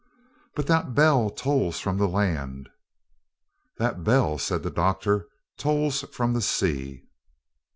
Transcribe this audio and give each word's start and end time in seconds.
"But 0.55 0.65
that 0.65 0.95
bell 0.95 1.29
tolls 1.29 1.79
from 1.79 1.99
the 1.99 2.07
land." 2.07 2.69
"That 3.77 4.03
bell," 4.03 4.39
said 4.39 4.63
the 4.63 4.71
doctor, 4.71 5.27
"tolls 5.59 6.01
from 6.11 6.33
the 6.33 6.41
sea." 6.41 7.03